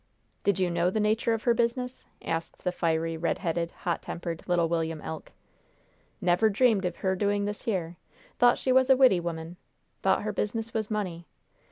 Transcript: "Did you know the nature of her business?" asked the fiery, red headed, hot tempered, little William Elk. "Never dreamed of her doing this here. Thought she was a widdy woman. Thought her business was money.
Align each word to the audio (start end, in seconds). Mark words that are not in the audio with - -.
"Did 0.43 0.57
you 0.57 0.71
know 0.71 0.89
the 0.89 0.99
nature 0.99 1.31
of 1.35 1.43
her 1.43 1.53
business?" 1.53 2.07
asked 2.23 2.63
the 2.63 2.71
fiery, 2.71 3.17
red 3.17 3.37
headed, 3.37 3.69
hot 3.85 4.01
tempered, 4.01 4.41
little 4.47 4.67
William 4.67 4.99
Elk. 5.01 5.31
"Never 6.19 6.49
dreamed 6.49 6.85
of 6.85 6.95
her 6.95 7.15
doing 7.15 7.45
this 7.45 7.65
here. 7.65 7.97
Thought 8.39 8.57
she 8.57 8.71
was 8.71 8.89
a 8.89 8.97
widdy 8.97 9.19
woman. 9.19 9.57
Thought 10.01 10.23
her 10.23 10.33
business 10.33 10.73
was 10.73 10.89
money. 10.89 11.27